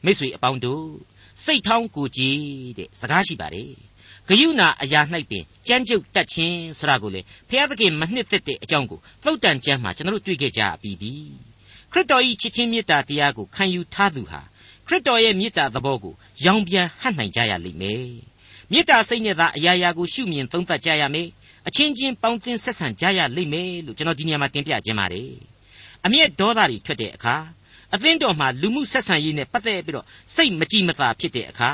[0.05, 0.85] မိတ်ဆွေအပေါင်းတို့
[1.45, 2.39] စိတ်ထောင်းကိုကြည်
[2.79, 3.71] တဲ့စကားရှိပါတယ်
[4.29, 11.13] ဂယုဏအရာ၌ပင်ကြမ်းကြုတ်တတ်ခြင်းဆိုတာကိုလေဘုရားသခင်မနှစ်သက်တဲ့အကြောင်းကိုသုတ်တန်ကျမ်းမှာကျွန်တော်တို့တွေ့ခဲ့ကြပြီးပြီ
[11.93, 14.41] ခရစ်တော်၏ချစ်ချင်းမေတ္တာတရားကိုခံယူထားသူဟာ
[14.87, 18.09] ခရစ်တော်ရဲ့မေတ္တာသဘောကိုရောင်ပြန်ဟပ်နိုင်ကြရလိမ့်မယ်
[18.73, 21.29] မေတ္တာစိတ်နဲ့သာအရာရာကိုရှုမြင်သုံးသပ်ကြရမယ်
[21.69, 25.33] အချင်းချင်းပေါင်းသင်းဆက်ဆံကြရလိမ့်မယ်လို့ကျွန်တော်ဒီနေရာမှာတင်ပြခြင်းပါတယ်
[26.05, 27.37] အမျက်ဒေါသတွေထွက်တဲ့အခါ
[27.95, 31.71] အသင်းတော်မှာလူမှုဆက်ဆံရေးနဲ့ပတ်သက်ပြီးတော့စိတ်မကြည်မသာဖြစ်တဲ့အခါ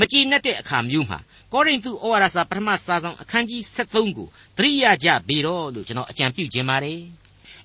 [0.00, 1.18] မကြည်နဲ့တဲ့အခါမျိုးမှာ
[1.52, 7.00] ကောရိန္သုဩဝါဒစာပထမစာဆောင်အခန်းကြီး73ကိုသတိရကြပြီတော့လို့ကျွန်တော်အကြံပြုခြင်းပါတယ်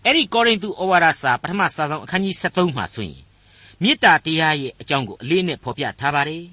[0.03, 3.21] အဲ့ဒီကောရိန္သုဩဝါဒစာပထမစာဆောင်အခန်းကြီး73မှာဆိုရင်
[3.81, 6.43] မေတ္တာတရားရဲ့အကြောင်းကိုအလေးနဲ့ဖော်ပြထားပါတယ်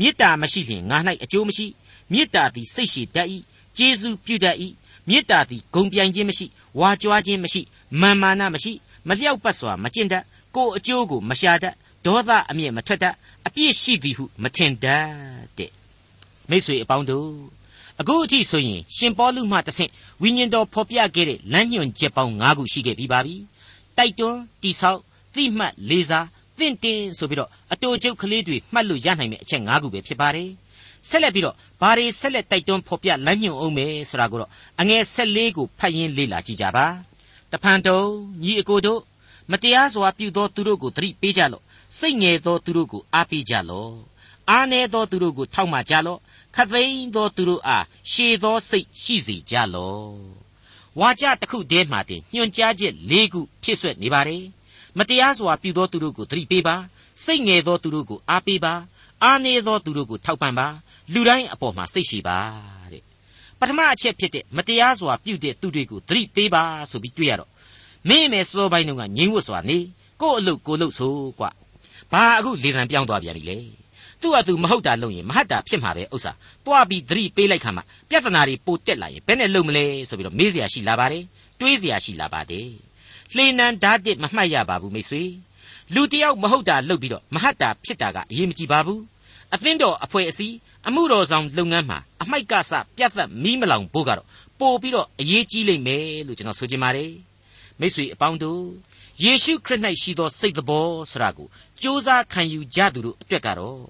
[0.00, 1.66] မေတ္တာမရှိလျင်ငါ၌အကျိုးမရှိ
[2.12, 3.28] မေတ္တာသည်စိတ်ရှိတတ်၏
[3.76, 4.56] ကျေးဇူးပြုတတ်၏
[5.08, 6.46] မေတ္တာသည်ဂုံပြိုင်ခြင်းမရှိ
[6.80, 7.62] ဝါကြွားခြင်းမရှိ
[8.00, 8.72] မာမာနမရှိ
[9.08, 10.24] မလျောက်ပတ်စွာမကျင့်တတ်
[10.56, 13.14] ကိုယ်အကျိုးကိုမရှာတတ် ဒေါသအမျက်မထွက်တတ်
[13.46, 15.06] အပြစ်ရှိသည်ဟုမထင်တတ်
[15.58, 15.70] တဲ့
[16.50, 17.30] မိတ်ဆွေအပေါင်းတို့
[18.00, 19.90] အခုအထိဆိုရင်ရှင်ပေါလုမှတဆင့်
[20.22, 23.34] ဝိညာဉ်တော်ဖော်ပြခဲ့တဲ့လမ်းညွှန်ချက်ပေါင်း၅ခုရှိခဲ့ပြီးပါပြီ
[23.96, 25.00] တိုက်တွန်းတိဆောက်
[25.34, 26.26] သိမှတ်လေးစား
[26.58, 30.48] တင့်တင်ဆိုပြီးတော့အတူကျုပ်ကလေးတွေမှတ်လို့ရနိုင်မယ့်အချက်၅ခုပဲဖြစ်ပါတယ်
[31.08, 36.86] ဆက်လက်ပြီးတော့ဘာတွေဆက်လက်တိုက်တွန်းဖော်ပြလမ်းညွှန်အောင်မယ်ဆိုတာကိုတော့အငယ်၁၄ကိုဖတ်ရင်းလေ့လာကြည့်ကြပါ
[37.52, 38.00] တဖန်တုံ
[38.44, 39.00] ညီအကိုတို့
[39.50, 41.62] မတရားစွာပြုသောသူတို့ကိုသတိပေးကြလော့
[41.96, 43.94] စိတ်ငယ်သောသူတို့ကိုအားပေးကြလော့
[44.50, 46.18] အားနည်းသောသူတို့ကိုထောက်မှကြလော့
[46.54, 50.12] ခသိန်းသောသူတို့အားရှည်သောစိတ်ရှိစေကြလော့
[51.00, 54.44] ဝါကြတစ်ခုတည်းမှတင်ညွှန်ကြားချက်၄ခုဖြစ်ဆွဲနေပါတယ်
[54.98, 56.76] မတရားစွာပြုသောသူတို့ကိုသတိပေးပါ
[57.24, 58.74] စိတ်ငယ်သောသူတို့ကိုအားပေးပါ
[59.22, 60.66] အားနည်းသောသူတို့ကိုထောက်ပံ့ပါ
[61.12, 62.38] လူတိုင်းအပေါ်မှာစိတ်ရှိပါ
[62.92, 63.02] တဲ့
[63.58, 67.50] ပထမအချက်ဖြစ်တဲ့မတရားစွာပြုတဲ့သူတွေကိုသတိပေးပါဆိုပြီးတွေ့ရတော့
[68.08, 69.78] မင်းမယ်စောပိုင်းတုန်းကငြိမ်ဝတ်စွာနေ
[70.20, 71.50] ကို့အလုပ်ကိုလုပ်ဆိုကွာ
[72.11, 73.57] ဘာအခုလေတံပြောင်းသွားပြန်ပြီလေ
[74.21, 76.31] သူ့အတူမဟုတ်တာလုပ်ရင်မဟတ်တာဖြစ်မှာပဲဥစ္စာ
[76.65, 81.23] တွားပြီးသတိပေးလိုက်ခါမှပြဿနာတွေပိုတက်လာရင်ဘယ်နဲ့လုပ်မလဲဆိုပြီးတော့မေးเสียရှိလာပါတယ်
[81.59, 82.69] တွေးเสียရှိလာပါတယ်
[83.35, 85.23] လှေနံဓာတ်တစ်မမှတ်ရပါဘူးမိတ်ဆွေ
[85.93, 89.01] လူတယောက်မဟုတ်တာလုပ်ပြီးတော့မဟတ်တာဖြစ်တာကအရေးမကြီးပါဘူး
[89.53, 90.55] အသင်းတော်အဖွဲ့အစည်း
[90.87, 94.27] အမှုတော်ဆောင်လုပ်ငန်းမှာအမိုက်ကစပြတ်သက်မီးမလောင်ဖို့ကတော့
[94.59, 97.11] ပို့ပြီးတော့အရေးကြီးလိမ့်မယ်လို့ကျွန်တော်ဆိုချင်ပါတယ်
[97.79, 98.61] မိတ်ဆွေအပေါင်းတို့
[99.22, 103.80] ယေရှုခရစ်၌ရှိသောစိတ်တော်ဆိုတာကိုစ조사ခံယူကြသူတို့အတွက်ကတော့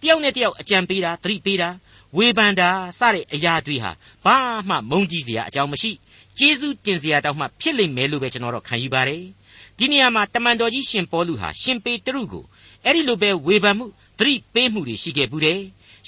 [0.00, 1.68] တယောက်နဲ့တယောက်အကြံပေးတာသတိပေးတာ
[2.16, 3.90] ဝေဖန်တာစတဲ့အရာတွေဟာ
[4.24, 4.36] ဘာ
[4.68, 5.90] မှမုန်းကြည့်စရာအကြောင်းမရှိ
[6.38, 9.22] ကျေးဇူးတင်စရာတောင်မှဖြစ်လိမ့်မယ်လို့ပဲကျွန်တော်တို့ခံယူပါတယ်
[9.78, 12.44] ဒီနေရာမှာတမန်တော်ကြီးရှင်ပေါလုဟာရှင်ပေတရုကို
[12.84, 13.86] အဲ့ဒီလိုပဲဝေဖန်မှု
[14.18, 15.60] သတိပေးမှုတွေရှိခဲ့ဘူးတယ်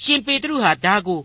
[0.03, 1.19] ရှင်ပေတရုဟာဒါကို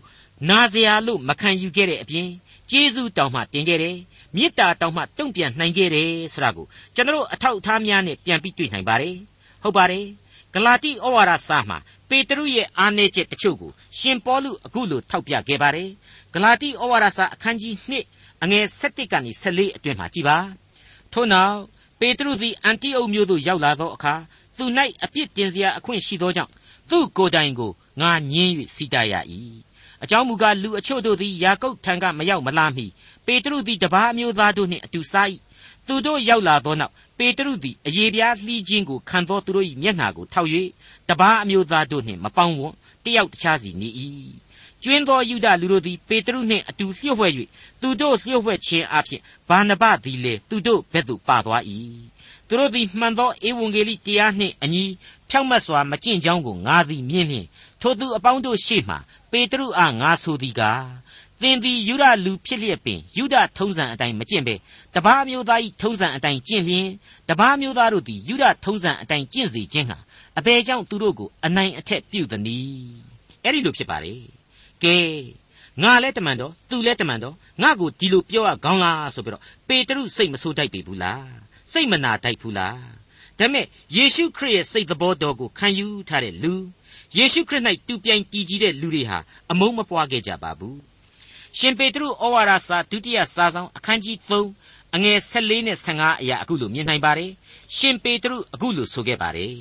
[0.49, 2.27] နာစရာလို့မခံယူခဲ့တဲ့အပြင်
[2.71, 3.97] ကျေးဇူးတောင်မှတင်ခဲ့တယ်
[4.37, 9.15] မေတ္တာတောင်မှတုံ့ပြန်နိုင်ခဲ့တယ်ဆိုတာကိုကျွန်တော်အထောက်အထားများနဲ့ပြန်ပြီးတွေ့နိုင်ပါတယ်
[9.63, 10.05] ဟုတ်ပါတယ်
[10.53, 11.77] ဂလာတိဩဝါဒစာမှာ
[12.09, 15.89] ပေတရုရဲ့အားနည်းချက်တချို့ကိုရှင်ပေါလုအခုလိုထောက်ပြခဲ့ပါတယ်
[16.33, 17.75] ဂလာတိဩဝါဒစာအခန်းကြီး
[18.09, 20.37] 1အငယ်7ကနေ14အတွင်မှာကြည်ပါ
[21.13, 21.57] ထို့နောက်
[21.99, 24.13] ပေတရုသည်အန်တိအုတ်မြို့သို့ရောက်လာသောအခါ
[24.57, 24.65] သူ၌
[25.03, 26.51] အပြစ်တင်စရာအခွင့်ရှိသောကြောင့်
[26.89, 27.71] သူ့ကိုယ်တိုင်ကို
[28.01, 29.13] ငါညင်း၍စီတာရ၏
[30.03, 32.85] အကြောင်းမူကားလူအချို့တို့သည်ယာကုပ်ထံကမရောက်မလာမီ
[33.27, 35.27] ပေတရုသည်တပါးအမျိုးသားတို့နှင့်အတူစား၏
[35.87, 40.49] သူတို့ရောက်လာသောနောက်ပေတရုသည်အယေပြားလှီးခြင်းကိုခံသောသူတို့၏မျက်နှာကိုထောက်၍
[41.09, 43.89] တပါးအမျိုးသားတို့နှင့်မပေါင်းဝန်းတယောက်တခြားစီနေ၏
[44.83, 47.33] ကျွင်းသောယူဒလူတို့သည်ပေတရုနှင့်အတူလျှို့ဝှက်၍
[47.81, 51.63] သူတို့လျှို့ဝှက်ခြင်းအပြင်ဘာနဘသည်လေသူတို့ဘက်သို့ပါသွား၏
[52.47, 54.83] သူတို့သည်မှန်သောဧဝံဂေလိတရားနှင့်အညီ
[55.29, 57.45] ဖြောင့်မတ်စွာမကျင့်ကြောင်းကိုငါသည်မြင်လျင်
[57.81, 58.95] ထိုသူအပေါင်းတို့ရှေ့မှ
[59.31, 60.83] ပေတရုအားငါဆိုသည်ကား
[61.41, 64.55] သင်သည်ယူဒလူဖြစ်လျက်ပင်ယူဒထုံးစံအတိုင်းမကျင့်ပဲ
[64.95, 66.87] တပားမျိုးသား၏ထုံးစံအတိုင်းကျင့်လျင်
[67.29, 69.97] တပားမျိုးသားတို့သည်ယူဒထုံးစံအတိုင်းကျင့်စေခြင်းဟာ
[70.37, 73.07] အဘယ်ကြောင့်သူတို့ကိုအနိုင်အထက်ပြုသနည်း
[73.43, 74.13] အဲ့ဒီလိုဖြစ်ပါလေ
[74.83, 74.97] ကဲ
[75.83, 81.29] ငါလဲတမန်တော်သူလဲတမန်တော်ငါကိုဒီလိုပြောရကောင်းလားဆိုပြီးတော့ပေတရုစိတ်မဆိုးတိုက်ပေဘူးလား
[81.71, 82.77] စိတ်မနာတိုက်ဘူးလား
[83.39, 86.53] ဒါပေမဲ့ယေရှုခရစ်ရဲ့စိတ်သဘောတော်ကိုခံယူထားတဲ့လူ
[87.17, 89.17] ယေရှုခရစ်၌တူပြိုင်တည်ကြည်တဲ့လူတွေဟာ
[89.51, 90.77] အမုန်းမပွားခဲ့ကြပါဘူး
[91.57, 97.31] ရှင်ပေတရုဩဝါဒစာဒုတိယစာဆောင်အခန်းကြီး3အငယ်14နဲ့15အရာအခုလိုမြင်နိုင်ပါတယ်
[97.75, 99.55] ရှင်ပေတရုအခုလိုဆိုခဲ့ပါတယ်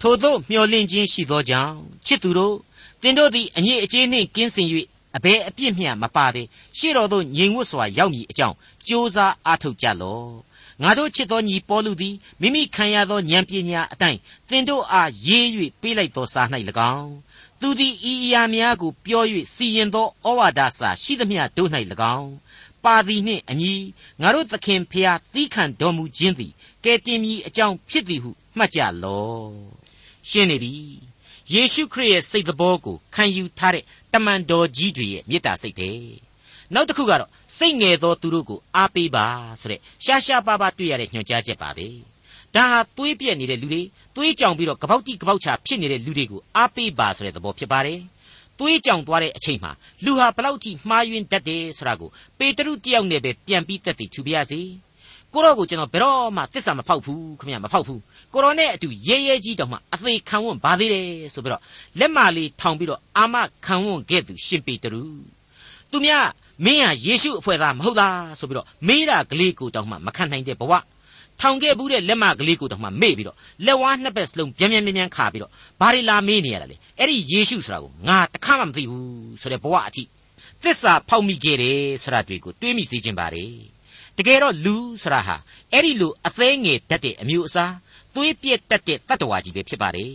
[0.00, 1.74] ထို့သောမျှော်လင့်ခြင်းရှိသောကြောင့်
[2.06, 2.56] ချစ်သူတို့
[3.02, 4.68] သင်တို့သည်အငြိအကျေးနှင့်ကင်းစင်၍
[5.16, 6.42] အဘယ်အပြစ်မျှမပါဘဲ
[6.78, 8.56] ရှေ့တော်သို့ငြိမ်ဝတ်စွာရောက်မည်အကြောင်း
[8.88, 10.30] ကြိုးစားအားထုတ်ကြလော့
[10.82, 15.46] ငါတို့ချစ်သောညီပေါလုသည်မိမိခံရသောဉာဏ်ပညာအတိုင်းသင်တို့အားရေး၍
[15.80, 16.42] ပေးလိုက်သောစာ၌၎
[16.94, 17.25] င်း
[17.60, 21.70] သူသည်ဤအရာများကိုပြော၍စီရင်သောဩဝါဒစာရှိသမျှတို့၌၎
[22.16, 22.32] င်း
[22.84, 23.72] ပါသည်နှင့်အညီ
[24.22, 26.52] ငါတို့သခင်ဖျားသီးခံတော်မူခြင်းသည်
[26.84, 29.52] ကဲတင်မည်အကြောင်းဖြစ်သည်ဟုမှတ်ကြလော့
[30.28, 30.72] ရှင်းနေပြီ
[31.52, 35.90] ယေရှုခရစ်ရဲ့စိတ်တော်ကိုခံယူထားတဲ့တမန်တော်ကြီးတွေရဲ့မေတ္တာစိတ်ပဲ
[36.74, 39.26] နောက်တစ်ခုကတော့စိတ်ငယ်သောသူတို့ကိုအားပေးပါ
[39.60, 41.86] ဆိုတဲ့ရှားရှားပါးပါးတွေ့ရတဲ့ညွှန်ကြားချက်ပါပဲ
[42.56, 43.82] ဒါဟာသွေးပြက်နေတဲ့လူတွေ
[44.16, 47.98] သွေးကြောင်ပြီးတော့ကပောက်တိကပောက်ချဖြစ်နေတဲ့လူတွေကိုအားပေးပါဆိုတဲ့သဘောဖြစ်ပါတယ်
[48.58, 49.72] သွေးကြောင်သွားတဲ့အချိန်မှာ
[50.04, 54.60] လူဟာဘလောက်ထိမှားယွင်းတတ်တယ်ဆိုတာကိုပေတရုတယောက်နဲ့ပဲပြန်ပြီးသက်သေထူပြရစီ
[55.32, 58.00] ကိုတော့ကိုကျွန်တော်ဘယ်တော့မှတစ္ဆာမဖောက်ဘူးခမရမဖောက်ဘူး
[58.32, 61.62] ကိုတော်နဲ့အတူရဲရဲကြီးတောင်မှအသေးခံဝွန့်ပါသေးတယ်ဆိုပြီးတော့
[61.98, 65.02] လက်မလေးထောင်ပြီးတော့အာမခံဝွန့်ခဲ့သူရှင်ပေတရု
[65.90, 66.26] သူများ
[66.64, 70.72] မင်းဟာယေရှုအဖွဲ့သားမဟုတ်လားဆိုပြီးတော့မေးတာကလေးကိုတောင်မှမခံနိုင်တဲ့ဘဝ
[71.40, 80.02] ထောင်ခဲ့ဘူးတဲ့လက်မကလေးကိုတောင်မှမေ့ပြီးတော့လက်ဝါးနှစ်ဘက်စလုံးပြန်ပြန်ပြန်ပြန်ခါပြီးတော့ဘာတွေလာမေးနေရတာလဲအဲ့ဒီယေရှုဆိုတာကိုငါတခါမှမသိဘူးဆိုတဲ့ဘဝအထိ
[80.62, 83.52] သစ္စာဖောက်မိခဲ့တယ်ဆိုတာတွေကိုတွေးမိစေခြင်းပါတယ်
[84.18, 85.36] တကယ်တော့လူဆိုတာဟာ
[85.72, 87.74] အဲ့ဒီလိုအသေးငယ်တတ်တဲ့အမျိုးအစား
[88.14, 90.12] သွေးပြက်တတ်တဲ့တတ္တဝါကြီးပဲဖြစ်ပါတယ်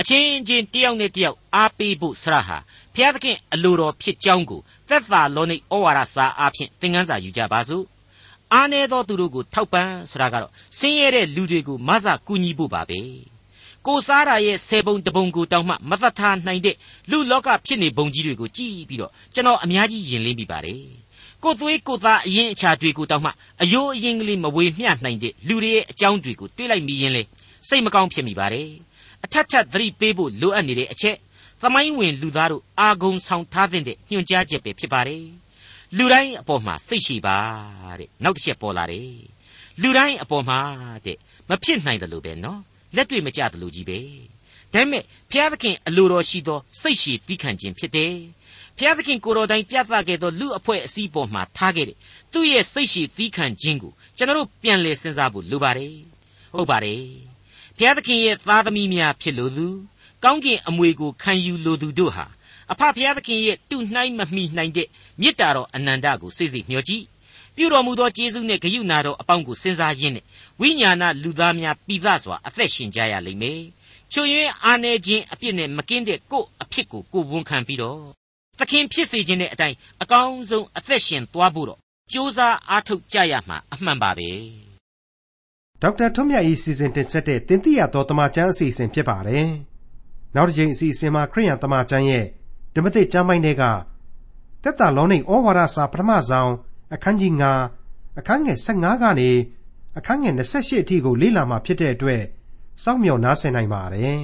[0.00, 2.58] အချင်းချင်းတယောက်နဲ့တယောက်အားပေးဖို့ဆရာဟာ
[2.94, 7.84] ဘုရားသခင်အလိုတော်ဖြစ်ကြောင်းကိုသက်သာလောနိဩဝါဒစာအားဖြင့်သင်ခန်းစာယူကြပါစို့
[8.52, 13.00] အားနည်းသောသူတို့ကိုထောက်ပံ့ဆိုတာကတော့ဆင်းရဲတဲ့လူတွေကိုမဆကူညီဖို့ပါပဲ
[13.86, 16.76] ကိုစားတာရဲ့ဆယ်ပုံတပုံကိုတောင်းမှမသက်သာနိုင်တဲ့
[17.10, 20.82] လူလောကဖြစ်နေပုံကြီးတွေကိုကြည့်ပြီးတော့ကျွန်တော်အများကြီးယင်လင်းမိပါတယ်
[21.42, 23.30] ကိုသွေးကိုသားအရင်အခြားတွေကိုတောင်းမှ
[23.62, 27.22] အယိုးအရင်ကလေးမဝေမျှနိုင်တဲ့လူတွေရဲ့အကြောင်းတွေကိုတွေးလိုက်မိရင်လေ
[27.68, 28.68] စိတ်မကောင်းဖြစ်မိပါတယ်
[29.24, 31.16] အထက်ထက်သတိပေးဖို့လိုအပ်နေတဲ့အချက်
[31.62, 35.22] သမိုင်းဝင်လူသားတို့အာဂုံဆောင်ထားတဲ့ညွှန်ကြားချက်ပဲဖြစ်ပါတယ်
[35.96, 37.38] လူတိုင်းအပေါ်မှာစိတ်ရှိပါ
[37.98, 39.10] တဲ့နောက်တစ်ချက်ပေါ်လာတယ်
[39.82, 40.58] လူတိုင်းအပေါ်မှာ
[41.06, 41.18] တဲ့
[41.48, 42.60] မဖြစ်နိုင်တယ်လို့ပဲနော်
[42.96, 44.00] လက်တွေ့မကျတယ်လို့ကြီးပဲ
[44.72, 48.14] ဒါပေမဲ့ဘုရားသခင်အလိုတော်ရှိသောစိတ်ရှိပြီးခံခြင်းဖြစ်တယ်
[48.78, 51.96] ဖျားသခင်ကိုတော်တိုင်ပြသခဲ့သောလူအဖွဲ့အစည်းပေါ်မှာထားခဲ့တဲ့
[52.32, 55.94] သူ့ရဲ့စိတ်ရှိသီးခံခြင်းကိုကျွန်တော်ပြန်လည်စဉ်းစားဖို့လိုပါတယ်
[56.56, 57.04] ဟုတ်ပါတယ်
[57.78, 59.66] ဖျားသခင်ရဲ့သားသမီးများဖြစ်လို့သူ
[60.24, 62.26] ကောင်းကင်အမွေကိုခံယူလိုသူတို့ဟာ
[62.72, 64.88] အဖဖျားသခင်ရဲ့တူနှိုင်းမမှီနိုင်တဲ့
[65.20, 67.04] မေတ္တာတော်အနန္တကိုစိတ်စိတ်မျှော်ကြည့်
[67.56, 70.24] ပြုတော်မူသောကျေးဇူးနဲ့ဂရုဏာတော်အပေါင်းကိုစဉ်းစားရင်းနဲ့
[70.60, 73.62] ဝိညာဏလူသားများပိသစွာအသက်ရှင်ကြရလိမ့်မယ်
[74.12, 78.00] ချွေရင်အာနေခြင်းအပြစ်နဲ့မကင်းတဲ့ကို့အဖြစ်ကိုကိုဝန်ခံပြီးတော့
[78.58, 81.80] သခင်ဖြစ်စေခြင်းတဲ့အတိုင်းအကောင်းဆုံးအသက်ရှင်သွားဖို့တော့
[82.12, 84.30] ကြိုးစားအားထုတ်ကြရမှာအမှန်ပါပဲ
[85.82, 89.48] ဒေါက်တာထွန်းမြတ်၏စီစဉ်တင်ဆက်တဲ့တင်ပြရတော်တမချန်းအစီအစဉ်ဖြစ်ပါတယ်
[90.34, 92.24] နောက်တစ်ချိန်အစီအစဉ်မှာခရိယန်တမချန်းရဲ့
[92.76, 93.64] ဓမ္မသစ်ကျမ်းပိုင်းတွေက
[94.62, 96.52] တက်တာလောနေဩဝါဒစာပထမဆုံး
[96.94, 97.32] အခန်းကြီး
[97.76, 99.30] 9အခန်းငယ်15ကနေ
[99.98, 102.22] အခန်းငယ်28အထိကိုလေ့လာမှာဖြစ်တဲ့အတွက်
[102.82, 104.20] စောင့်မျှော်နားဆင်နိုင်ပါတယ်